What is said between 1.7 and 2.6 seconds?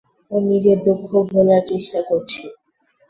চেষ্টা করছে।